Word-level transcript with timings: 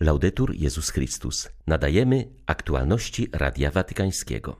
Laudetur 0.00 0.54
Jezus 0.54 0.90
Chrystus. 0.90 1.48
Nadajemy 1.66 2.28
aktualności 2.46 3.28
Radia 3.32 3.70
Watykańskiego. 3.70 4.56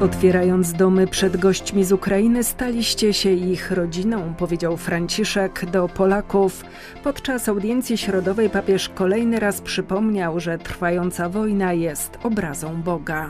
Otwierając 0.00 0.72
domy 0.72 1.06
przed 1.06 1.36
gośćmi 1.36 1.84
z 1.84 1.92
Ukrainy, 1.92 2.44
staliście 2.44 3.12
się 3.12 3.32
ich 3.32 3.70
rodziną, 3.70 4.34
powiedział 4.34 4.76
Franciszek 4.76 5.70
do 5.70 5.88
Polaków. 5.88 6.64
Podczas 7.04 7.48
audiencji 7.48 7.98
środowej 7.98 8.50
papież 8.50 8.88
kolejny 8.88 9.40
raz 9.40 9.60
przypomniał, 9.60 10.40
że 10.40 10.58
trwająca 10.58 11.28
wojna 11.28 11.72
jest 11.72 12.18
obrazą 12.22 12.82
Boga. 12.82 13.28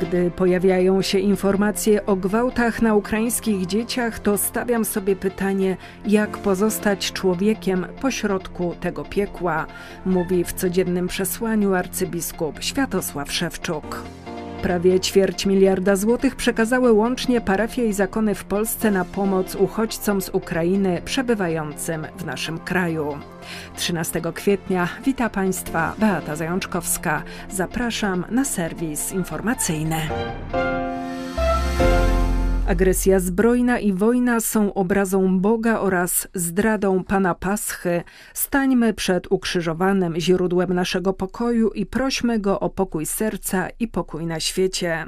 Gdy 0.00 0.30
pojawiają 0.30 1.02
się 1.02 1.18
informacje 1.18 2.06
o 2.06 2.16
gwałtach 2.16 2.82
na 2.82 2.94
ukraińskich 2.94 3.66
dzieciach, 3.66 4.18
to 4.18 4.38
stawiam 4.38 4.84
sobie 4.84 5.16
pytanie, 5.16 5.76
jak 6.06 6.38
pozostać 6.38 7.12
człowiekiem 7.12 7.86
pośrodku 8.00 8.74
tego 8.80 9.04
piekła, 9.04 9.66
mówi 10.06 10.44
w 10.44 10.52
codziennym 10.52 11.08
przesłaniu 11.08 11.74
arcybiskup 11.74 12.62
Światosław 12.62 13.32
Szewczuk. 13.32 14.02
Prawie 14.64 15.00
ćwierć 15.00 15.46
miliarda 15.46 15.96
złotych 15.96 16.36
przekazały 16.36 16.92
łącznie 16.92 17.40
parafie 17.40 17.86
i 17.86 17.92
zakony 17.92 18.34
w 18.34 18.44
Polsce 18.44 18.90
na 18.90 19.04
pomoc 19.04 19.54
uchodźcom 19.54 20.22
z 20.22 20.28
Ukrainy 20.28 21.02
przebywającym 21.04 22.06
w 22.18 22.24
naszym 22.24 22.58
kraju. 22.58 23.18
13 23.76 24.20
kwietnia 24.34 24.88
wita 25.04 25.30
Państwa 25.30 25.94
Beata 25.98 26.36
Zajączkowska. 26.36 27.22
Zapraszam 27.50 28.24
na 28.30 28.44
serwis 28.44 29.12
informacyjny. 29.12 29.96
Agresja 32.68 33.20
zbrojna 33.20 33.78
i 33.78 33.92
wojna 33.92 34.40
są 34.40 34.74
obrazą 34.74 35.40
Boga 35.40 35.80
oraz 35.80 36.28
zdradą 36.34 37.04
Pana 37.04 37.34
Paschy. 37.34 38.02
Stańmy 38.34 38.94
przed 38.94 39.32
ukrzyżowanym 39.32 40.20
źródłem 40.20 40.74
naszego 40.74 41.12
pokoju 41.12 41.68
i 41.70 41.86
prośmy 41.86 42.38
Go 42.38 42.60
o 42.60 42.70
pokój 42.70 43.06
serca 43.06 43.68
i 43.80 43.88
pokój 43.88 44.26
na 44.26 44.40
świecie. 44.40 45.04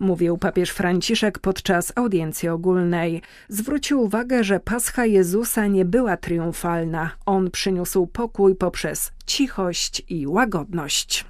Mówił 0.00 0.38
papież 0.38 0.70
Franciszek 0.70 1.38
podczas 1.38 1.92
audiencji 1.96 2.48
ogólnej. 2.48 3.22
Zwrócił 3.48 4.02
uwagę, 4.02 4.44
że 4.44 4.60
Pascha 4.60 5.06
Jezusa 5.06 5.66
nie 5.66 5.84
była 5.84 6.16
triumfalna. 6.16 7.10
On 7.26 7.50
przyniósł 7.50 8.06
pokój 8.06 8.54
poprzez 8.54 9.12
cichość 9.30 10.02
i 10.08 10.26
łagodność. 10.26 11.24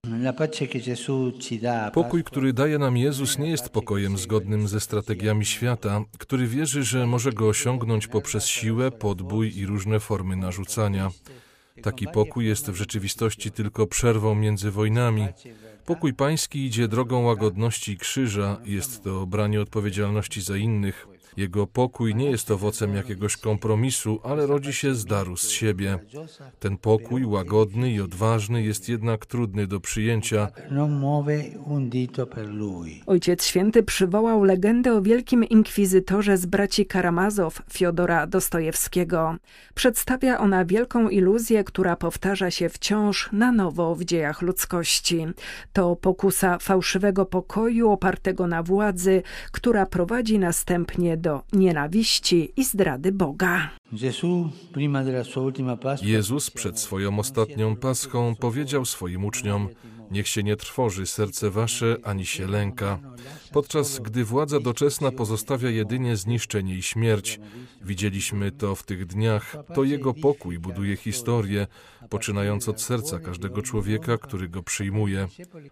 Pokój, 1.92 2.24
który 2.24 2.52
daje 2.52 2.78
nam 2.78 2.96
Jezus, 2.96 3.38
nie 3.38 3.50
jest 3.50 3.68
pokojem 3.68 4.18
zgodnym 4.18 4.68
ze 4.68 4.80
strategiami 4.80 5.44
świata, 5.44 6.04
który 6.18 6.46
wierzy, 6.46 6.84
że 6.84 7.06
może 7.06 7.32
go 7.32 7.48
osiągnąć 7.48 8.06
poprzez 8.06 8.46
siłę, 8.46 8.90
podbój 8.90 9.56
i 9.56 9.66
różne 9.66 10.00
formy 10.00 10.36
narzucania. 10.36 11.10
Taki 11.82 12.06
pokój 12.06 12.46
jest 12.46 12.70
w 12.70 12.74
rzeczywistości 12.74 13.50
tylko 13.50 13.86
przerwą 13.86 14.34
między 14.34 14.70
wojnami. 14.70 15.26
Pokój 15.86 16.14
pański 16.14 16.66
idzie 16.66 16.88
drogą 16.88 17.22
łagodności 17.22 17.92
i 17.92 17.96
krzyża, 17.96 18.60
jest 18.64 19.04
to 19.04 19.26
branie 19.26 19.60
odpowiedzialności 19.60 20.40
za 20.40 20.56
innych. 20.56 21.06
Jego 21.36 21.66
pokój 21.66 22.14
nie 22.14 22.30
jest 22.30 22.50
owocem 22.50 22.94
jakiegoś 22.94 23.36
kompromisu, 23.36 24.20
ale 24.24 24.46
rodzi 24.46 24.72
się 24.72 24.94
z 24.94 25.04
daru 25.04 25.36
z 25.36 25.50
siebie. 25.50 25.98
Ten 26.58 26.76
pokój, 26.76 27.24
łagodny 27.24 27.90
i 27.90 28.00
odważny, 28.00 28.62
jest 28.62 28.88
jednak 28.88 29.26
trudny 29.26 29.66
do 29.66 29.80
przyjęcia. 29.80 30.48
Ojciec 33.06 33.44
Święty 33.44 33.82
przywołał 33.82 34.44
legendę 34.44 34.94
o 34.94 35.02
wielkim 35.02 35.44
inkwizytorze 35.44 36.36
z 36.36 36.46
braci 36.46 36.86
Karamazow, 36.86 37.62
Fiodora 37.72 38.26
Dostojewskiego. 38.26 39.36
Przedstawia 39.74 40.38
ona 40.38 40.64
wielką 40.64 41.08
iluzję, 41.08 41.64
która 41.64 41.96
powtarza 41.96 42.50
się 42.50 42.68
wciąż 42.68 43.28
na 43.32 43.52
nowo 43.52 43.94
w 43.94 44.04
dziejach 44.04 44.42
ludzkości. 44.42 45.26
To 45.72 45.96
pokusa 45.96 46.58
fałszywego 46.58 47.26
pokoju 47.26 47.90
opartego 47.90 48.46
na 48.46 48.62
władzy, 48.62 49.22
która 49.52 49.86
prowadzi 49.86 50.38
następnie 50.38 51.16
do 51.16 51.29
nienawiści 51.52 52.52
i 52.56 52.64
zdrady 52.64 53.12
Boga. 53.12 53.70
Jezus 56.02 56.50
przed 56.50 56.78
swoją 56.78 57.18
ostatnią 57.18 57.76
paschą 57.76 58.34
powiedział 58.40 58.84
swoim 58.84 59.24
uczniom: 59.24 59.68
Niech 60.10 60.28
się 60.28 60.42
nie 60.42 60.56
trwoży 60.56 61.06
serce 61.06 61.50
wasze, 61.50 61.96
ani 62.02 62.26
się 62.26 62.46
lęka. 62.46 62.98
Podczas 63.52 63.98
gdy 63.98 64.24
władza 64.24 64.60
doczesna 64.60 65.12
pozostawia 65.12 65.70
jedynie 65.70 66.16
zniszczenie 66.16 66.74
i 66.74 66.82
śmierć, 66.82 67.40
widzieliśmy 67.82 68.52
to 68.52 68.74
w 68.74 68.82
tych 68.82 69.06
dniach, 69.06 69.56
to 69.74 69.84
jego 69.84 70.14
pokój 70.14 70.58
buduje 70.58 70.96
historię, 70.96 71.66
poczynając 72.10 72.68
od 72.68 72.82
serca 72.82 73.18
każdego 73.18 73.62
człowieka, 73.62 74.18
który 74.18 74.48
go 74.48 74.62
przyjmuje. 74.62 75.28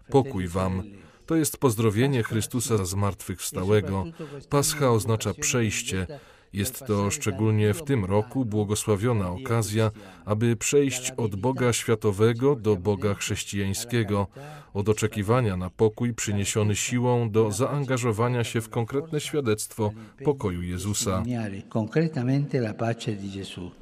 Pokój 0.09 0.47
wam. 0.47 0.83
To 1.25 1.35
jest 1.35 1.57
pozdrowienie 1.57 2.23
Chrystusa 2.23 2.85
zmartwychwstałego. 2.85 4.05
Pascha 4.49 4.91
oznacza 4.91 5.33
przejście. 5.33 6.07
Jest 6.53 6.85
to 6.87 7.11
szczególnie 7.11 7.73
w 7.73 7.83
tym 7.83 8.05
roku 8.05 8.45
błogosławiona 8.45 9.29
okazja, 9.29 9.91
aby 10.25 10.55
przejść 10.55 11.11
od 11.17 11.35
Boga 11.35 11.73
światowego 11.73 12.55
do 12.55 12.75
Boga 12.75 13.13
chrześcijańskiego, 13.13 14.27
od 14.73 14.89
oczekiwania 14.89 15.57
na 15.57 15.69
pokój 15.69 16.13
przyniesiony 16.13 16.75
siłą 16.75 17.31
do 17.31 17.51
zaangażowania 17.51 18.43
się 18.43 18.61
w 18.61 18.69
konkretne 18.69 19.19
świadectwo 19.19 19.91
pokoju 20.23 20.61
Jezusa. 20.61 21.23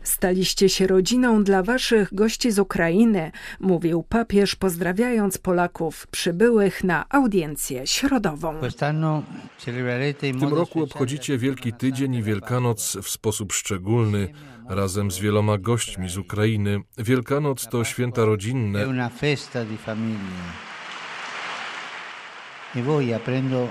Staliście 0.04 0.70
się 0.70 0.88
rodziną 0.88 1.44
dla 1.44 1.64
waszych 1.64 2.14
gości 2.14 2.52
z 2.52 2.60
Ukrainy, 2.60 3.32
mówił 3.60 4.04
papież, 4.04 4.56
pozdrawiając 4.56 5.38
Polaków 5.38 6.08
przybyłych 6.08 6.84
na 6.84 7.06
audiencję 7.10 7.88
środową. 7.88 8.54
W 8.60 10.40
tym 10.40 10.54
roku 10.54 10.84
obchodzicie 10.84 11.38
Wielki 11.38 11.74
Tydzień 11.74 12.16
i 12.16 12.24
Wielkanoc 12.58 12.98
w 13.04 13.10
sposób 13.10 13.54
szczególny, 13.54 14.34
razem 14.70 15.12
z 15.12 15.20
wieloma 15.20 15.58
gośćmi 15.58 16.10
z 16.10 16.18
Ukrainy. 16.18 16.80
Wielkanoc 16.98 17.68
to 17.68 17.84
święta 17.84 18.26
rodzinne. 18.26 18.86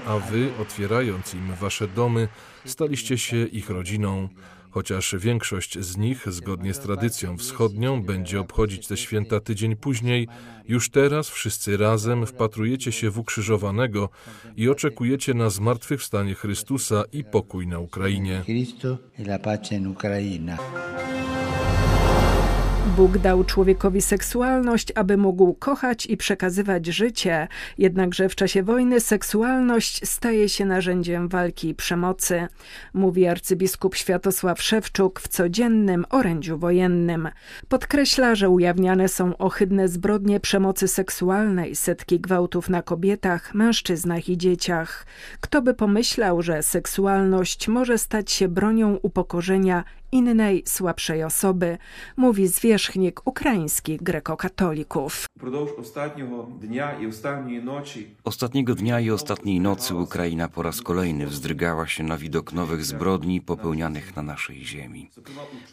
A 0.07 0.19
wy, 0.19 0.51
otwierając 0.63 1.35
im 1.35 1.55
wasze 1.61 1.89
domy, 1.89 2.29
staliście 2.65 3.19
się 3.19 3.37
ich 3.37 3.71
rodziną. 3.71 4.29
Chociaż 4.77 5.15
większość 5.19 5.79
z 5.79 5.97
nich, 5.97 6.33
zgodnie 6.33 6.75
z 6.75 6.79
tradycją 6.79 7.37
wschodnią, 7.37 8.03
będzie 8.03 8.41
obchodzić 8.41 8.87
te 8.87 8.97
święta 8.97 9.41
tydzień 9.41 9.77
później, 9.77 10.29
już 10.69 10.91
teraz 10.91 11.29
wszyscy 11.29 11.77
razem 11.77 12.27
wpatrujecie 12.27 12.93
się 12.93 13.11
w 13.11 13.19
ukrzyżowanego 13.19 14.09
i 14.57 14.69
oczekujecie 14.69 15.35
na 15.35 15.51
zmartwychwstanie 15.51 16.35
Chrystusa 16.35 17.05
i 17.13 17.25
pokój 17.25 17.67
na 17.67 17.79
Ukrainie. 17.79 18.45
Bóg 22.87 23.19
dał 23.19 23.45
człowiekowi 23.45 24.03
seksualność, 24.03 24.93
aby 24.95 25.17
mógł 25.17 25.55
kochać 25.55 26.07
i 26.07 26.17
przekazywać 26.17 26.87
życie, 26.87 27.49
jednakże 27.79 28.29
w 28.29 28.35
czasie 28.35 28.63
wojny 28.63 29.01
seksualność 29.01 30.09
staje 30.09 30.49
się 30.49 30.65
narzędziem 30.65 31.29
walki 31.29 31.69
i 31.69 31.75
przemocy, 31.75 32.49
mówi 32.95 33.27
arcybiskup 33.27 33.97
Światosław 33.97 34.63
Szewczuk 34.63 35.21
w 35.21 35.29
codziennym 35.29 36.05
orędziu 36.11 36.59
wojennym. 36.59 37.29
Podkreśla, 37.69 38.35
że 38.35 38.51
ujawniane 38.51 39.09
są 39.09 39.37
ohydne 39.37 39.89
zbrodnie 39.89 40.41
przemocy 40.41 40.89
seksualnej, 40.89 41.77
setki 41.77 42.21
gwałtów 42.21 42.71
na 42.71 42.83
kobietach, 42.83 43.55
mężczyznach 43.55 44.29
i 44.29 44.39
dzieciach. 44.39 45.07
Kto 45.41 45.63
by 45.63 45.75
pomyślał, 45.75 46.43
że 46.43 46.63
seksualność 46.63 47.69
może 47.69 47.99
stać 47.99 48.31
się 48.31 48.49
bronią 48.49 48.99
upokorzenia 49.03 49.85
innej, 50.13 50.63
słabszej 50.67 51.25
osoby, 51.25 51.79
mówi 52.17 52.49
zwierzchnik 52.49 53.27
ukraińskich 53.27 54.03
grekokatolików. 54.03 55.27
Ostatniego 58.25 58.75
dnia 58.75 59.01
i 59.01 59.11
ostatniej 59.11 59.61
nocy 59.61 59.95
Ukraina 59.95 60.49
po 60.49 60.63
raz 60.63 60.83
kolejny 60.83 61.27
wzdrygała 61.27 61.87
się 61.87 62.05
na 62.05 62.17
widok 62.17 62.53
nowych 62.53 62.85
zbrodni 62.85 63.41
popełnianych 63.41 64.17
na 64.17 64.23
naszej 64.23 64.65
ziemi. 64.65 65.11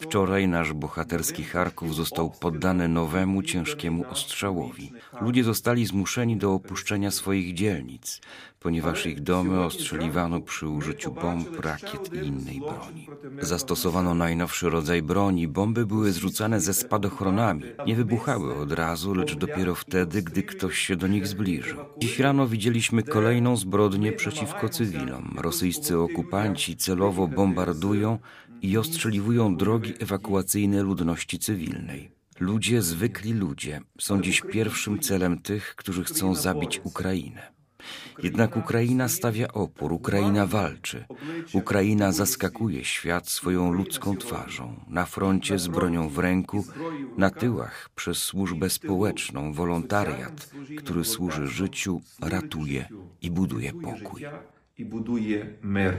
Wczoraj 0.00 0.48
nasz 0.48 0.72
bohaterski 0.72 1.44
Charków 1.44 1.94
został 1.94 2.30
poddany 2.30 2.88
nowemu, 2.88 3.42
ciężkiemu 3.42 4.04
ostrzałowi. 4.10 4.92
Ludzie 5.20 5.44
zostali 5.44 5.86
zmuszeni 5.86 6.36
do 6.36 6.54
opuszczenia 6.54 7.10
swoich 7.10 7.54
dzielnic, 7.54 8.20
ponieważ 8.64 9.06
ich 9.06 9.20
domy 9.20 9.64
ostrzeliwano 9.64 10.40
przy 10.40 10.68
użyciu 10.68 11.12
bomb, 11.12 11.60
rakiet 11.60 12.12
i 12.12 12.26
innej 12.26 12.60
broni. 12.60 13.08
Zastosowano 13.40 14.14
najnowszy 14.14 14.70
rodzaj 14.70 15.02
broni. 15.02 15.48
Bomby 15.48 15.86
były 15.86 16.12
zrzucane 16.12 16.60
ze 16.60 16.74
spadochronami. 16.74 17.62
Nie 17.86 17.96
wybuchały 17.96 18.54
od 18.54 18.72
razu, 18.72 19.14
lecz 19.14 19.34
dopiero 19.34 19.74
wtedy, 19.74 20.22
gdy 20.22 20.42
ktoś 20.42 20.78
się 20.78 20.96
do 20.96 21.06
nich 21.06 21.26
zbliżył. 21.26 21.78
Dziś 21.98 22.18
rano 22.18 22.48
widzieliśmy 22.48 23.02
kolejną 23.02 23.56
zbrodnię 23.56 24.12
przeciwko 24.12 24.68
cywilom. 24.68 25.36
Rosyjscy 25.38 25.98
okupanci 25.98 26.76
celowo 26.76 27.28
bombardują 27.28 28.18
i 28.62 28.78
ostrzeliwują 28.78 29.56
drogi 29.56 29.94
ewakuacyjne 30.00 30.82
ludności 30.82 31.38
cywilnej. 31.38 32.10
Ludzie, 32.40 32.82
zwykli 32.82 33.32
ludzie, 33.32 33.80
są 34.00 34.22
dziś 34.22 34.40
pierwszym 34.40 34.98
celem 34.98 35.38
tych, 35.38 35.76
którzy 35.76 36.04
chcą 36.04 36.34
zabić 36.34 36.80
Ukrainę. 36.84 37.53
Jednak 38.22 38.56
Ukraina 38.56 39.08
stawia 39.08 39.48
opór, 39.52 39.92
Ukraina 39.92 40.46
walczy. 40.46 41.04
Ukraina 41.52 42.12
zaskakuje 42.12 42.84
świat 42.84 43.28
swoją 43.28 43.72
ludzką 43.72 44.16
twarzą, 44.16 44.80
na 44.88 45.06
froncie 45.06 45.58
z 45.58 45.68
bronią 45.68 46.08
w 46.08 46.18
ręku, 46.18 46.64
na 47.16 47.30
tyłach 47.30 47.90
przez 47.94 48.18
służbę 48.18 48.70
społeczną, 48.70 49.52
wolontariat, 49.52 50.50
który 50.78 51.04
służy 51.04 51.48
życiu, 51.48 52.00
ratuje 52.20 52.88
i 53.22 53.30
buduje 53.30 53.72
pokój. 53.72 54.24
I 54.78 54.84
buduje 54.84 55.46
mer. 55.62 55.94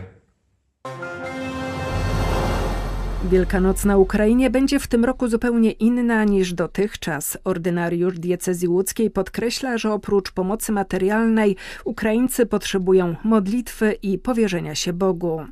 Wielkanoc 3.29 3.85
na 3.85 3.97
Ukrainie 3.97 4.49
będzie 4.49 4.79
w 4.79 4.87
tym 4.87 5.05
roku 5.05 5.27
zupełnie 5.27 5.71
inna 5.71 6.23
niż 6.23 6.53
dotychczas. 6.53 7.37
Ordynariusz 7.43 8.19
diecezji 8.19 8.67
łódzkiej 8.67 9.11
podkreśla, 9.11 9.77
że 9.77 9.91
oprócz 9.91 10.31
pomocy 10.31 10.71
materialnej 10.71 11.55
Ukraińcy 11.85 12.45
potrzebują 12.45 13.15
modlitwy 13.23 13.95
i 14.03 14.19
powierzenia 14.19 14.75
się 14.75 14.93
Bogu. 14.93 15.45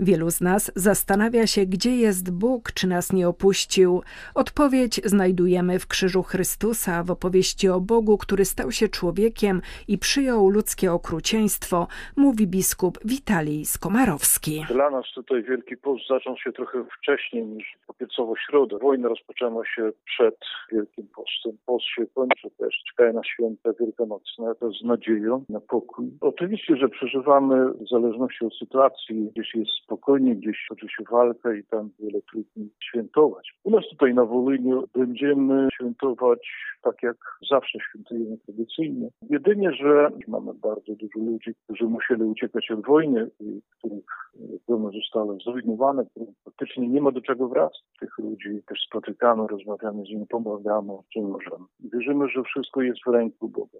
Wielu 0.00 0.30
z 0.30 0.40
nas 0.40 0.72
zastanawia 0.76 1.46
się, 1.46 1.66
gdzie 1.66 1.96
jest 1.96 2.30
Bóg, 2.30 2.72
czy 2.72 2.86
nas 2.86 3.12
nie 3.12 3.28
opuścił. 3.28 4.02
Odpowiedź 4.34 5.00
znajdujemy 5.04 5.78
w 5.78 5.86
krzyżu 5.86 6.22
Chrystusa, 6.22 7.02
w 7.02 7.10
opowieści 7.10 7.68
o 7.68 7.80
Bogu, 7.80 8.18
który 8.18 8.44
stał 8.44 8.72
się 8.72 8.88
człowiekiem 8.88 9.62
i 9.88 9.98
przyjął 9.98 10.48
ludzkie 10.48 10.92
okrucieństwo, 10.92 11.86
mówi 12.16 12.46
biskup 12.46 12.98
Witalij 13.04 13.64
Skomarowski. 13.64 14.66
Dla 14.68 14.90
nas 14.90 15.04
tutaj 15.14 15.42
Wielki 15.42 15.76
Post 15.76 16.08
zaczął 16.08 16.36
się 16.38 16.52
trochę 16.52 16.84
wcześniej 16.98 17.13
wcześniej 17.14 17.46
niż 17.46 17.78
popiecowo 17.86 18.36
środę. 18.36 18.78
Wojna 18.78 19.08
rozpoczęła 19.08 19.66
się 19.66 19.90
przed 20.04 20.36
Wielkim 20.72 21.08
Postem. 21.16 21.52
Post 21.66 21.84
się 21.84 22.06
kończy 22.14 22.50
też. 22.58 22.82
Czekają 22.90 23.12
na 23.12 23.24
święta 23.24 23.70
wielkanocne, 23.80 24.54
to 24.54 24.70
z 24.70 24.84
nadzieją 24.84 25.44
na 25.48 25.60
pokój. 25.60 26.10
Oczywiście, 26.20 26.76
że 26.76 26.88
przeżywamy 26.88 27.72
w 27.72 27.88
zależności 27.90 28.44
od 28.44 28.54
sytuacji, 28.54 29.30
gdzieś 29.34 29.54
jest 29.54 29.70
spokojnie, 29.84 30.36
gdzieś 30.36 30.66
toczy 30.68 30.86
się 30.88 31.04
walka 31.10 31.54
i 31.54 31.64
tam 31.64 31.90
wiele 32.00 32.20
trudniej 32.22 32.68
świętować. 32.82 33.54
U 33.64 33.70
nas 33.70 33.84
tutaj 33.90 34.14
na 34.14 34.24
Wolyniu 34.24 34.84
będziemy 34.94 35.68
świętować 35.74 36.40
tak 36.84 37.02
jak 37.02 37.16
zawsze 37.50 37.78
świętujemy 37.88 38.38
tradycyjnie. 38.38 39.08
Jedynie, 39.30 39.72
że 39.72 40.08
mamy 40.28 40.54
bardzo 40.54 40.92
dużo 40.94 41.18
ludzi, 41.18 41.54
którzy 41.64 41.84
musieli 41.84 42.22
uciekać 42.22 42.70
od 42.70 42.86
wojny 42.86 43.30
i 43.40 43.60
których 43.78 44.04
domy 44.68 44.90
zostały 44.92 45.38
zrujnowane, 45.44 46.06
których 46.06 46.28
praktycznie 46.44 46.88
nie 46.88 47.00
ma 47.04 47.10
do 47.10 47.20
czego 47.20 47.48
wracać. 47.48 47.82
Tych 48.00 48.18
ludzi 48.18 48.62
też 48.68 48.78
spotykamy, 48.86 49.46
rozmawiamy 49.46 50.04
z 50.04 50.08
nimi, 50.08 50.26
pomagamy, 50.26 50.92
czym 51.12 51.30
możemy. 51.30 51.64
Wierzymy, 51.80 52.28
że 52.28 52.42
wszystko 52.42 52.82
jest 52.82 52.98
w 53.06 53.10
ręku 53.10 53.48
Boga. 53.48 53.78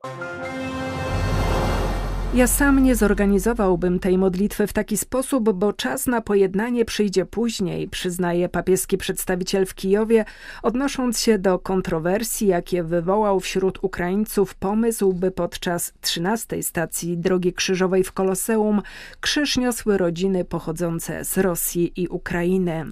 Ja 2.34 2.46
sam 2.46 2.82
nie 2.82 2.94
zorganizowałbym 2.94 3.98
tej 3.98 4.18
modlitwy 4.18 4.66
w 4.66 4.72
taki 4.72 4.96
sposób, 4.96 5.52
bo 5.52 5.72
czas 5.72 6.06
na 6.06 6.20
pojednanie 6.20 6.84
przyjdzie 6.84 7.26
później, 7.26 7.88
przyznaje 7.88 8.48
papieski 8.48 8.98
przedstawiciel 8.98 9.66
w 9.66 9.74
Kijowie, 9.74 10.24
odnosząc 10.62 11.20
się 11.20 11.38
do 11.38 11.58
kontrowersji, 11.58 12.46
jakie 12.46 12.82
wywołał 12.82 13.40
wśród 13.40 13.84
Ukraińców 13.84 14.54
pomysł, 14.54 15.12
by 15.12 15.30
podczas 15.30 15.92
13 16.00 16.62
stacji 16.62 17.18
Drogi 17.18 17.52
Krzyżowej 17.52 18.04
w 18.04 18.12
Koloseum 18.12 18.82
krzyż 19.20 19.56
niosły 19.56 19.98
rodziny 19.98 20.44
pochodzące 20.44 21.24
z 21.24 21.38
Rosji 21.38 21.92
i 21.96 22.08
Ukrainy. 22.08 22.84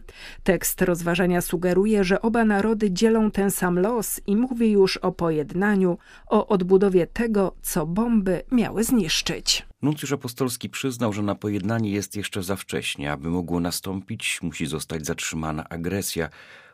Tekst 0.43 0.83
rozważania 0.83 1.41
sugeruje, 1.41 2.05
że 2.05 2.23
oba 2.23 2.45
narody 2.45 2.91
dzielą 2.91 3.31
ten 3.31 3.51
sam 3.51 3.79
los 3.79 4.21
i 4.27 4.37
mówi 4.37 4.71
już 4.71 4.97
o 4.97 5.13
pojednaniu, 5.13 5.99
o 6.27 6.49
odbudowie 6.49 7.07
tego, 7.07 7.55
co 7.63 7.87
bomby 7.87 8.43
miały 8.53 8.85
zniszczyć 8.85 9.32
walczyć. 9.33 9.67
Nuncjusz 9.83 10.13
apostolski 10.13 10.71
przyznał, 10.71 11.13
że 11.13 11.23
na 11.23 11.35
pojednanie 11.35 11.91
jest 11.91 12.17
jeszcze 12.17 12.43
za 12.43 12.57
wcześnie. 12.57 13.13
Aby 13.13 13.29
mogło 13.29 13.61
nastąpić, 13.61 14.39
musi 14.43 14.67
zostać 14.67 15.07
zatrzymana 15.07 15.69
agresja, 15.69 16.29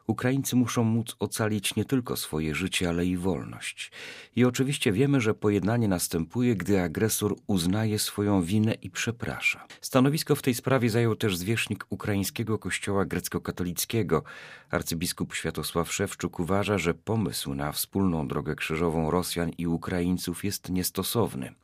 Ukraińcy 0.08 0.56
muszą 0.56 0.84
móc 0.84 1.16
ocalić 1.18 1.76
nie 1.76 1.84
tylko 1.84 2.16
swoje 2.16 2.54
życie, 2.54 2.88
ale 2.88 3.06
i 3.06 3.16
wolność. 3.16 3.92
I 4.36 4.44
oczywiście 4.44 4.92
wiemy, 4.92 5.20
że 5.20 5.34
pojednanie 5.34 5.88
następuje, 5.88 6.56
gdy 6.56 6.82
agresor 6.82 7.36
uznaje 7.46 7.98
swoją 7.98 8.42
winę 8.42 8.74
i 8.74 8.90
przeprasza. 8.90 9.66
Stanowisko 9.80 10.34
w 10.34 10.42
tej 10.42 10.54
sprawie 10.54 10.90
zajął 10.90 11.16
też 11.16 11.36
zwierzchnik 11.36 11.86
ukraińskiego 11.90 12.58
kościoła 12.58 13.04
grecko-katolickiego. 13.04 14.22
Arcybiskup 14.70 15.34
Światosław 15.34 15.92
Szewczuk 15.92 16.40
uważa, 16.40 16.78
że 16.78 16.94
pomysł 16.94 17.54
na 17.54 17.72
wspólną 17.72 18.28
drogę 18.28 18.54
krzyżową 18.54 19.10
Rosjan 19.10 19.50
i 19.58 19.66
Ukraińców 19.66 20.44
jest 20.44 20.70
niestosowny. 20.70 21.54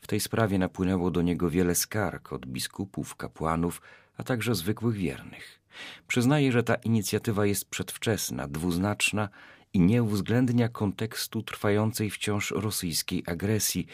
W 0.00 0.06
tej 0.06 0.20
sprawie 0.20 0.58
napłynęło 0.58 1.10
do 1.10 1.22
niego 1.22 1.50
wiele 1.50 1.74
skarg 1.74 2.32
od 2.32 2.46
biskupów, 2.46 3.16
kapłanów, 3.16 3.82
a 4.16 4.24
także 4.24 4.54
zwykłych 4.54 4.96
wiernych. 4.96 5.57
Przyznaje, 6.06 6.52
że 6.52 6.62
ta 6.62 6.74
inicjatywa 6.74 7.46
jest 7.46 7.70
przedwczesna, 7.70 8.48
dwuznaczna 8.48 9.28
i 9.72 9.80
nie 9.80 10.02
uwzględnia 10.02 10.68
kontekstu 10.68 11.42
trwającej 11.42 12.10
wciąż 12.10 12.50
rosyjskiej 12.50 13.22
agresji, 13.26 13.86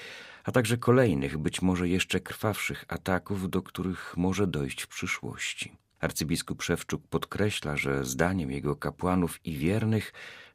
a 0.44 0.52
także 0.52 0.76
kolejnych, 0.76 1.38
być 1.38 1.62
może 1.62 1.88
jeszcze 1.88 2.20
krwawszych 2.20 2.84
ataków, 2.88 3.50
do 3.50 3.62
których 3.62 4.14
może 4.16 4.46
dojść 4.46 4.82
w 4.82 4.88
przyszłości. 4.88 5.72
Arcybiskup 6.00 6.62
Szewczuk 6.62 7.06
podkreśla, 7.08 7.76
że 7.76 8.04
zdaniem 8.04 8.50
jego 8.50 8.76
kapłanów 8.76 9.46
i 9.46 9.56
wiernych 9.56 10.12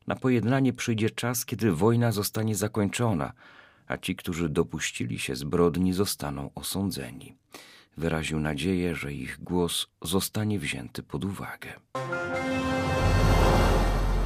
na 0.08 0.16
pojednanie 0.16 0.74
przyjdzie 0.74 1.10
czas, 1.10 1.46
kiedy 1.46 1.72
wojna 1.72 2.12
zostanie 2.12 2.56
zakończona, 2.56 3.34
a 3.88 3.98
ci, 3.98 4.16
którzy 4.16 4.50
dopuścili 4.50 5.20
się 5.20 5.36
zbrodni, 5.36 5.94
zostaną 5.94 6.52
osądzeni 6.56 7.36
wyraził 8.00 8.40
nadzieję, 8.40 8.96
że 8.96 9.14
ich 9.14 9.44
głos 9.44 9.88
zostanie 10.02 10.60
wzięty 10.60 11.04
pod 11.04 11.26
uwagę. 11.26 11.74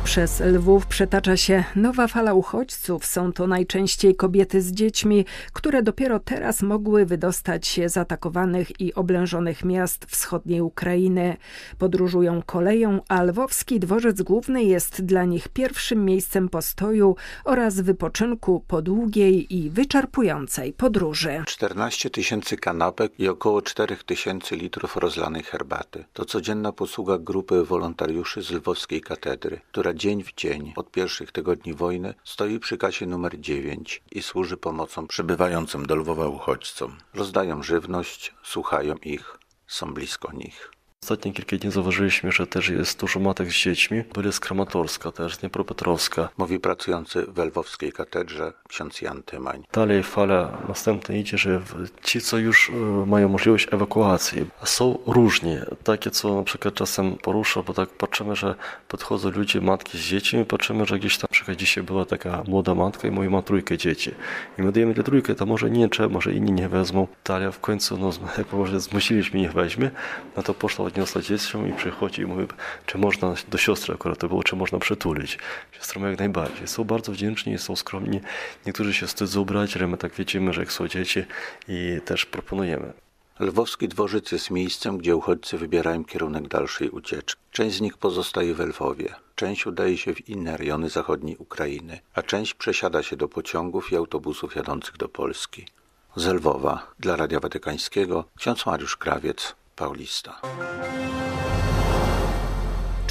Przez 0.03 0.39
Lwów 0.39 0.85
przetacza 0.87 1.37
się 1.37 1.63
nowa 1.75 2.07
fala 2.07 2.33
uchodźców. 2.33 3.05
Są 3.05 3.33
to 3.33 3.47
najczęściej 3.47 4.15
kobiety 4.15 4.61
z 4.61 4.71
dziećmi, 4.71 5.25
które 5.53 5.83
dopiero 5.83 6.19
teraz 6.19 6.61
mogły 6.61 7.05
wydostać 7.05 7.67
się 7.67 7.89
z 7.89 7.97
atakowanych 7.97 8.81
i 8.81 8.93
oblężonych 8.93 9.65
miast 9.65 10.05
wschodniej 10.05 10.61
Ukrainy. 10.61 11.37
Podróżują 11.77 12.41
koleją, 12.45 12.99
a 13.09 13.23
lwowski 13.23 13.79
dworzec 13.79 14.21
główny 14.21 14.63
jest 14.63 15.05
dla 15.05 15.23
nich 15.23 15.47
pierwszym 15.47 16.05
miejscem 16.05 16.49
postoju 16.49 17.15
oraz 17.45 17.81
wypoczynku 17.81 18.63
po 18.67 18.81
długiej 18.81 19.55
i 19.55 19.69
wyczerpującej 19.69 20.73
podróży. 20.73 21.43
14 21.47 22.09
tysięcy 22.09 22.57
kanapek 22.57 23.19
i 23.19 23.27
około 23.27 23.61
4 23.61 23.97
tysięcy 24.05 24.55
litrów 24.55 24.97
rozlanej 24.97 25.43
herbaty. 25.43 26.05
To 26.13 26.25
codzienna 26.25 26.71
posługa 26.71 27.17
grupy 27.17 27.65
wolontariuszy 27.65 28.41
z 28.41 28.51
lwowskiej 28.51 29.01
katedry, 29.01 29.61
która 29.71 29.92
dzień 29.93 30.23
w 30.23 30.33
dzień 30.33 30.73
od 30.75 30.91
pierwszych 30.91 31.31
tygodni 31.31 31.73
wojny 31.73 32.13
stoi 32.23 32.59
przy 32.59 32.77
kasie 32.77 33.05
numer 33.05 33.39
9 33.39 34.03
i 34.11 34.21
służy 34.21 34.57
pomocą 34.57 35.07
przybywającym 35.07 35.85
do 35.85 35.95
Lwowa 35.95 36.27
uchodźcom. 36.27 36.97
Rozdają 37.13 37.63
żywność, 37.63 38.33
słuchają 38.43 38.95
ich, 38.95 39.37
są 39.67 39.93
blisko 39.93 40.31
nich. 40.33 40.72
Ostatnie 41.03 41.33
kilka 41.33 41.57
dni 41.57 41.71
zauważyliśmy, 41.71 42.31
że 42.31 42.47
też 42.47 42.69
jest 42.69 42.99
dużo 42.99 43.19
matek 43.19 43.51
z 43.51 43.55
dziećmi. 43.63 44.03
Byli 44.13 44.33
z 44.33 44.39
Kramatorska, 44.39 45.11
też 45.11 45.35
z 45.35 45.37
Dniepropetrovska. 45.37 46.29
Mówi 46.37 46.59
pracujący 46.59 47.25
w 47.27 47.37
Lwowskiej 47.37 47.91
katedrze 47.91 48.53
ksiądz 48.67 49.01
Jan 49.01 49.23
Tymań. 49.23 49.63
Dalej 49.73 50.03
fala 50.03 50.57
następna 50.67 51.15
idzie, 51.15 51.37
że 51.37 51.61
ci, 52.03 52.21
co 52.21 52.37
już 52.37 52.69
e, 52.69 53.05
mają 53.05 53.29
możliwość 53.29 53.67
ewakuacji, 53.71 54.45
są 54.63 54.99
różni. 55.07 55.57
Takie, 55.83 56.11
co 56.11 56.35
na 56.35 56.43
przykład 56.43 56.73
czasem 56.73 57.15
porusza, 57.15 57.63
bo 57.63 57.73
tak 57.73 57.89
patrzymy, 57.89 58.35
że 58.35 58.55
podchodzą 58.87 59.31
ludzie, 59.31 59.61
matki 59.61 59.97
z 59.97 60.01
dziećmi, 60.01 60.45
patrzymy, 60.45 60.85
że 60.85 60.99
gdzieś 60.99 61.17
tam 61.17 61.27
na 61.31 61.33
przykład 61.33 61.57
dzisiaj 61.57 61.83
była 61.83 62.05
taka 62.05 62.43
młoda 62.47 62.75
matka 62.75 63.07
i 63.07 63.11
mówi, 63.11 63.29
ma 63.29 63.41
trójkę 63.41 63.77
dzieci. 63.77 64.11
I 64.59 64.61
my 64.61 64.71
dajemy 64.71 64.93
tę 64.93 65.03
trójkę, 65.03 65.35
to 65.35 65.45
może 65.45 65.69
nie 65.69 65.89
trzeba, 65.89 66.09
może 66.09 66.33
inni 66.33 66.51
nie 66.51 66.69
wezmą. 66.69 67.07
Talia 67.23 67.51
w 67.51 67.59
końcu, 67.59 67.97
no, 67.97 68.11
jak 68.37 68.53
może 68.53 68.79
zmusiliśmy, 68.79 69.39
niech 69.39 69.53
weźmie, 69.53 69.91
no 70.37 70.43
to 70.43 70.53
poszła 70.53 70.85
podniosła 70.93 71.21
dziecko 71.21 71.65
i 71.65 71.73
przychodzi 71.73 72.21
i 72.21 72.25
mówi, 72.25 72.47
czy 72.85 72.97
można, 72.97 73.33
do 73.47 73.57
siostry 73.57 73.93
akurat 73.93 74.17
to 74.19 74.27
było, 74.27 74.43
czy 74.43 74.55
można 74.55 74.79
przytulić. 74.79 75.37
Siostra 75.71 75.99
mówi 75.99 76.11
jak 76.11 76.19
najbardziej. 76.19 76.67
Są 76.67 76.83
bardzo 76.83 77.11
wdzięczni, 77.11 77.57
są 77.57 77.75
skromni. 77.75 78.21
Niektórzy 78.65 78.93
się 78.93 79.07
wstydzą 79.07 79.45
brać, 79.45 79.77
ale 79.77 79.87
my 79.87 79.97
tak 79.97 80.13
widzimy, 80.13 80.53
że 80.53 80.61
jak 80.61 80.71
są 80.71 80.87
dzieci 80.87 81.25
i 81.67 82.01
też 82.05 82.25
proponujemy. 82.25 82.93
Lwowski 83.39 83.87
dworzec 83.87 84.31
jest 84.31 84.51
miejscem, 84.51 84.97
gdzie 84.97 85.15
uchodźcy 85.15 85.57
wybierają 85.57 86.05
kierunek 86.05 86.47
dalszej 86.47 86.89
ucieczki. 86.89 87.41
Część 87.51 87.75
z 87.77 87.81
nich 87.81 87.97
pozostaje 87.97 88.53
w 88.53 88.59
Lwowie, 88.59 89.15
część 89.35 89.67
udaje 89.67 89.97
się 89.97 90.13
w 90.13 90.29
inne 90.29 90.57
rejony 90.57 90.89
zachodniej 90.89 91.37
Ukrainy, 91.37 91.99
a 92.13 92.21
część 92.21 92.53
przesiada 92.53 93.03
się 93.03 93.15
do 93.15 93.27
pociągów 93.27 93.91
i 93.91 93.95
autobusów 93.95 94.55
jadących 94.55 94.97
do 94.97 95.09
Polski. 95.09 95.65
Z 96.15 96.25
Lwowa 96.25 96.87
dla 96.99 97.15
Radia 97.15 97.39
Watykańskiego 97.39 98.25
ksiądz 98.37 98.65
Mariusz 98.65 98.97
Krawiec, 98.97 99.55
Paulista. 99.75 100.39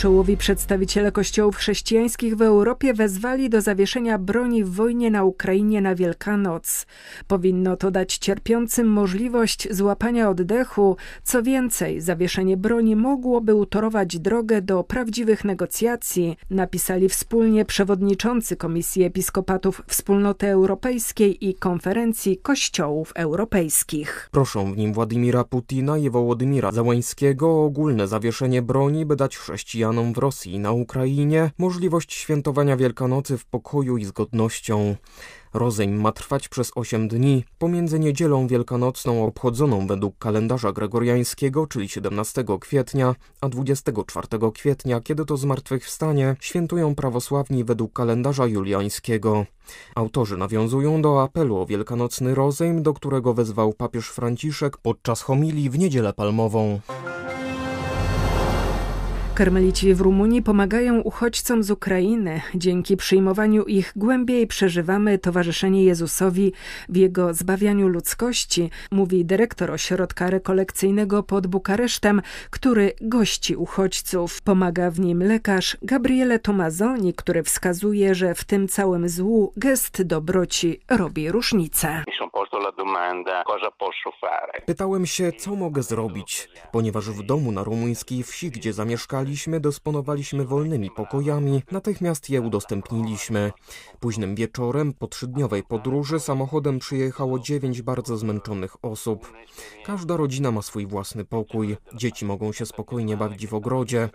Czołowi 0.02 0.37
przedstawiciele 0.37 1.12
kościołów 1.12 1.56
chrześcijańskich 1.56 2.37
w 2.37 2.42
Europie 2.42 2.94
wezwali 2.94 3.50
do 3.50 3.61
zawieszenia 3.61 4.18
broni 4.18 4.64
w 4.64 4.71
wojnie 4.71 5.11
na 5.11 5.25
Ukrainie 5.25 5.80
na 5.80 5.94
Wielkanoc. 5.94 6.87
Powinno 7.26 7.76
to 7.76 7.90
dać 7.90 8.18
cierpiącym 8.18 8.87
możliwość 8.87 9.68
złapania 9.71 10.30
oddechu. 10.30 10.97
Co 11.23 11.42
więcej, 11.42 12.00
zawieszenie 12.00 12.56
broni 12.56 12.97
mogłoby 12.97 13.54
utorować 13.54 14.18
drogę 14.18 14.62
do 14.62 14.85
prawdziwych 14.85 15.44
negocjacji, 15.44 16.37
napisali 16.50 17.09
wspólnie 17.09 17.64
przewodniczący 17.64 18.56
Komisji 18.56 19.02
Episkopatów 19.02 19.82
Wspólnoty 19.87 20.47
Europejskiej 20.49 21.49
i 21.49 21.54
Konferencji 21.54 22.37
Kościołów 22.37 23.12
Europejskich. 23.16 24.28
Proszą 24.32 24.73
w 24.73 24.76
nim 24.76 24.92
Władimira 24.92 25.44
Putina 25.44 25.99
i 25.99 26.11
Wołodymira 26.11 26.73
Załańskiego 26.73 27.49
o 27.49 27.64
ogólne 27.64 28.09
zawieszenie 28.09 28.62
broni, 28.62 29.06
by 29.06 29.16
dać 29.16 29.37
chrześcijanom 29.37 29.91
w 29.92 30.18
Rosji 30.18 30.52
i 30.52 30.58
na 30.58 30.72
Ukrainie 30.72 31.50
możliwość 31.58 32.14
świętowania 32.14 32.76
Wielkanocy 32.76 33.38
w 33.38 33.44
pokoju 33.44 33.96
i 33.96 34.04
zgodnością. 34.04 34.96
Rozejm 35.54 36.00
ma 36.00 36.12
trwać 36.12 36.49
przez 36.49 36.72
8 36.75 37.08
dni. 37.08 37.44
Pomiędzy 37.58 37.99
niedzielą 37.99 38.46
wielkanocną 38.46 39.25
obchodzoną 39.25 39.87
według 39.87 40.18
kalendarza 40.18 40.72
gregoriańskiego, 40.72 41.66
czyli 41.66 41.88
17 41.88 42.44
kwietnia, 42.61 43.14
a 43.40 43.49
24 43.49 44.26
kwietnia, 44.54 45.00
kiedy 45.00 45.25
to 45.25 45.37
zmartwychwstanie, 45.37 46.37
świętują 46.40 46.94
prawosławni 46.94 47.64
według 47.64 47.92
kalendarza 47.92 48.46
juliańskiego. 48.46 49.46
Autorzy 49.94 50.37
nawiązują 50.37 51.02
do 51.02 51.22
apelu 51.22 51.56
o 51.56 51.66
wielkanocny 51.66 52.34
rozejm, 52.34 52.82
do 52.82 52.94
którego 52.94 53.34
wezwał 53.34 53.72
papież 53.72 54.08
Franciszek 54.08 54.76
podczas 54.76 55.22
homilii 55.22 55.70
w 55.70 55.78
Niedzielę 55.78 56.12
Palmową. 56.12 56.80
Karmelici 59.35 59.95
w 59.95 60.01
Rumunii 60.01 60.43
pomagają 60.43 61.01
uchodźcom 61.01 61.62
z 61.62 61.71
Ukrainy. 61.71 62.41
Dzięki 62.55 62.97
przyjmowaniu 62.97 63.65
ich 63.65 63.93
głębiej 63.97 64.47
przeżywamy 64.47 65.19
towarzyszenie 65.19 65.85
Jezusowi 65.85 66.53
w 66.89 66.97
Jego 66.97 67.35
zbawianiu 67.35 67.89
ludzkości, 67.89 68.71
mówi 68.91 69.25
dyrektor 69.25 69.71
ośrodka 69.71 70.31
rekolekcyjnego 70.31 71.23
pod 71.23 71.47
Bukaresztem, 71.47 72.23
który 72.51 72.93
gości 73.01 73.57
uchodźców. 73.57 74.43
Pomaga 74.43 74.91
w 74.91 75.01
nim 75.01 75.23
lekarz 75.23 75.77
Gabriele 75.83 76.39
Tomazoni, 76.39 77.15
który 77.15 77.43
wskazuje, 77.43 78.15
że 78.15 78.35
w 78.35 78.45
tym 78.45 78.69
całym 78.69 79.09
złu 79.09 79.53
gest 79.57 80.03
dobroci 80.03 80.81
robi 80.91 81.31
różnicę. 81.31 82.05
Pytałem 84.67 85.07
się, 85.07 85.33
co 85.33 85.57
mogę 85.57 85.83
zrobić, 85.83 86.49
ponieważ 86.73 87.11
w 87.11 87.23
domu 87.23 87.53
na 87.53 87.65
rumuńskiej 87.65 88.23
wsi, 88.23 88.51
gdzie 88.51 88.73
zamieszkaliśmy, 89.23 89.61
dysponowaliśmy 89.61 90.45
wolnymi 90.45 90.91
pokojami, 90.91 91.62
natychmiast 91.71 92.31
je 92.31 92.41
udostępniliśmy. 92.41 93.52
Późnym 94.00 94.35
wieczorem 94.35 94.93
po 94.93 95.07
trzydniowej 95.07 95.62
podróży 95.62 96.21
samochodem 96.21 96.79
przyjechało 96.79 97.38
dziewięć 97.38 97.83
bardzo 97.83 98.17
zmęczonych 98.17 98.85
osób. 98.85 99.33
Każda 99.85 100.17
rodzina 100.17 100.50
ma 100.50 100.62
swój 100.62 100.87
własny 100.87 101.25
pokój, 101.25 101.76
dzieci 101.95 102.25
mogą 102.25 102.52
się 102.52 102.67
spokojnie 102.67 103.17
bawić 103.17 103.47
w 103.47 103.55
ogrodzie. 103.55 104.09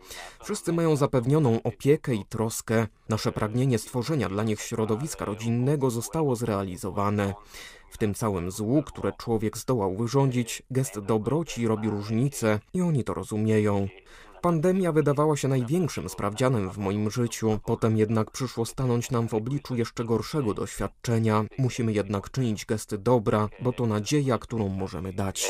Wszyscy 0.43 0.73
mają 0.73 0.95
zapewnioną 0.95 1.59
opiekę 1.63 2.15
i 2.15 2.25
troskę. 2.25 2.87
Nasze 3.09 3.31
pragnienie 3.31 3.77
stworzenia 3.77 4.29
dla 4.29 4.43
nich 4.43 4.61
środowiska 4.61 5.25
rodzinnego 5.25 5.89
zostało 5.89 6.35
zrealizowane. 6.35 7.33
W 7.89 7.97
tym 7.97 8.13
całym 8.13 8.51
złu, 8.51 8.83
które 8.83 9.11
człowiek 9.17 9.57
zdołał 9.57 9.95
wyrządzić, 9.95 10.63
gest 10.71 10.99
dobroci 10.99 11.67
robi 11.67 11.89
różnicę 11.89 12.59
i 12.73 12.81
oni 12.81 13.03
to 13.03 13.13
rozumieją. 13.13 13.87
Pandemia 14.41 14.91
wydawała 14.91 15.37
się 15.37 15.47
największym 15.47 16.09
sprawdzianem 16.09 16.69
w 16.69 16.77
moim 16.77 17.11
życiu, 17.11 17.59
potem 17.65 17.97
jednak 17.97 18.31
przyszło 18.31 18.65
stanąć 18.65 19.11
nam 19.11 19.27
w 19.27 19.33
obliczu 19.33 19.75
jeszcze 19.75 20.03
gorszego 20.03 20.53
doświadczenia. 20.53 21.43
Musimy 21.57 21.91
jednak 21.91 22.31
czynić 22.31 22.65
gesty 22.65 22.97
dobra, 22.97 23.49
bo 23.59 23.73
to 23.73 23.85
nadzieja, 23.85 24.37
którą 24.37 24.67
możemy 24.67 25.13
dać. 25.13 25.49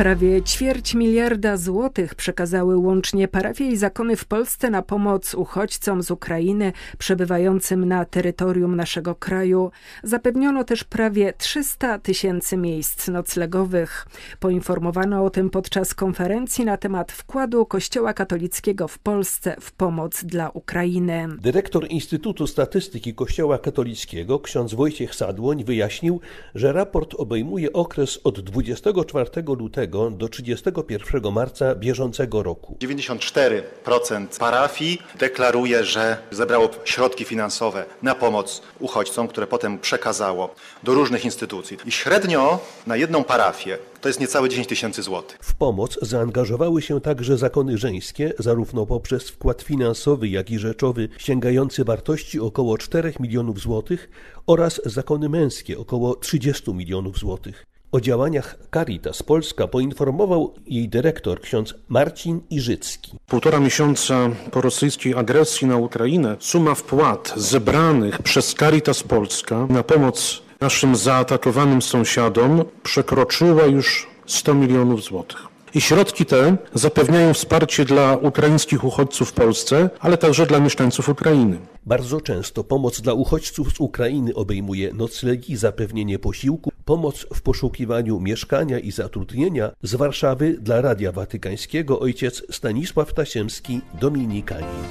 Prawie 0.00 0.42
ćwierć 0.42 0.94
miliarda 0.94 1.56
złotych 1.56 2.14
przekazały 2.14 2.76
łącznie 2.76 3.28
parafie 3.28 3.66
i 3.66 3.76
zakony 3.76 4.16
w 4.16 4.24
Polsce 4.24 4.70
na 4.70 4.82
pomoc 4.82 5.34
uchodźcom 5.34 6.02
z 6.02 6.10
Ukrainy 6.10 6.72
przebywającym 6.98 7.84
na 7.84 8.04
terytorium 8.04 8.76
naszego 8.76 9.14
kraju. 9.14 9.70
Zapewniono 10.02 10.64
też 10.64 10.84
prawie 10.84 11.32
300 11.38 11.98
tysięcy 11.98 12.56
miejsc 12.56 13.08
noclegowych. 13.08 14.06
Poinformowano 14.38 15.24
o 15.24 15.30
tym 15.30 15.50
podczas 15.50 15.94
konferencji 15.94 16.64
na 16.64 16.76
temat 16.76 17.12
wkładu 17.12 17.66
Kościoła 17.66 18.12
katolickiego 18.12 18.88
w 18.88 18.98
Polsce 18.98 19.56
w 19.60 19.72
pomoc 19.72 20.24
dla 20.24 20.50
Ukrainy. 20.50 21.28
Dyrektor 21.38 21.86
Instytutu 21.90 22.46
Statystyki 22.46 23.14
Kościoła 23.14 23.58
katolickiego, 23.58 24.40
ksiądz 24.40 24.74
Wojciech 24.74 25.14
Sadłoń, 25.14 25.64
wyjaśnił, 25.64 26.20
że 26.54 26.72
raport 26.72 27.14
obejmuje 27.18 27.72
okres 27.72 28.20
od 28.24 28.40
24 28.40 29.30
lutego 29.58 29.89
do 29.90 30.28
31 30.28 31.32
marca 31.32 31.74
bieżącego 31.74 32.42
roku. 32.42 32.76
94% 32.80 34.38
parafii 34.38 35.02
deklaruje, 35.18 35.84
że 35.84 36.16
zebrało 36.30 36.68
środki 36.84 37.24
finansowe 37.24 37.84
na 38.02 38.14
pomoc 38.14 38.62
uchodźcom, 38.80 39.28
które 39.28 39.46
potem 39.46 39.78
przekazało 39.78 40.54
do 40.82 40.94
różnych 40.94 41.24
instytucji. 41.24 41.78
I 41.86 41.92
średnio 41.92 42.58
na 42.86 42.96
jedną 42.96 43.24
parafię 43.24 43.78
to 44.00 44.08
jest 44.08 44.20
niecałe 44.20 44.48
10 44.48 44.66
tysięcy 44.66 45.02
złotych. 45.02 45.38
W 45.42 45.54
pomoc 45.54 45.98
zaangażowały 46.02 46.82
się 46.82 47.00
także 47.00 47.38
zakony 47.38 47.78
żeńskie, 47.78 48.32
zarówno 48.38 48.86
poprzez 48.86 49.28
wkład 49.30 49.62
finansowy, 49.62 50.28
jak 50.28 50.50
i 50.50 50.58
rzeczowy, 50.58 51.08
sięgający 51.18 51.84
wartości 51.84 52.40
około 52.40 52.78
4 52.78 53.12
milionów 53.20 53.60
złotych 53.60 54.10
oraz 54.46 54.80
zakony 54.84 55.28
męskie 55.28 55.78
około 55.78 56.14
30 56.14 56.74
milionów 56.74 57.18
złotych. 57.18 57.69
O 57.92 58.00
działaniach 58.00 58.56
Caritas 58.74 59.22
Polska 59.22 59.68
poinformował 59.68 60.54
jej 60.66 60.88
dyrektor 60.88 61.40
ksiądz 61.40 61.74
Marcin 61.88 62.40
Iżycki. 62.50 63.12
Półtora 63.26 63.60
miesiąca 63.60 64.30
po 64.50 64.60
rosyjskiej 64.60 65.14
agresji 65.14 65.66
na 65.66 65.76
Ukrainę 65.76 66.36
suma 66.40 66.74
wpłat 66.74 67.32
zebranych 67.36 68.22
przez 68.22 68.54
Caritas 68.54 69.02
Polska 69.02 69.66
na 69.70 69.82
pomoc 69.82 70.42
naszym 70.60 70.96
zaatakowanym 70.96 71.82
sąsiadom 71.82 72.64
przekroczyła 72.82 73.64
już 73.64 74.06
100 74.26 74.54
milionów 74.54 75.04
złotych. 75.04 75.50
I 75.74 75.80
środki 75.80 76.26
te 76.26 76.56
zapewniają 76.74 77.34
wsparcie 77.34 77.84
dla 77.84 78.16
ukraińskich 78.16 78.84
uchodźców 78.84 79.28
w 79.28 79.32
Polsce, 79.32 79.90
ale 80.00 80.18
także 80.18 80.46
dla 80.46 80.60
mieszkańców 80.60 81.08
Ukrainy. 81.08 81.58
Bardzo 81.86 82.20
często 82.20 82.64
pomoc 82.64 83.00
dla 83.00 83.12
uchodźców 83.12 83.72
z 83.72 83.80
Ukrainy 83.80 84.34
obejmuje 84.34 84.92
noclegi, 84.92 85.56
zapewnienie 85.56 86.18
posiłku, 86.18 86.69
pomoc 86.90 87.26
w 87.34 87.42
poszukiwaniu 87.42 88.20
mieszkania 88.20 88.78
i 88.78 88.90
zatrudnienia. 88.90 89.70
Z 89.82 89.94
Warszawy 89.94 90.56
dla 90.60 90.80
Radia 90.80 91.12
Watykańskiego 91.12 92.00
ojciec 92.00 92.42
Stanisław 92.50 93.14
Tasiemski, 93.14 93.80
Dominikanin. 94.00 94.84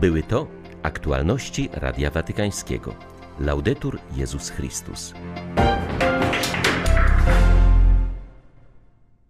Były 0.00 0.22
to 0.22 0.46
aktualności 0.82 1.68
Radia 1.72 2.10
Watykańskiego. 2.10 2.94
Laudetur 3.38 3.98
Jezus 4.16 4.50
Chrystus. 4.50 5.14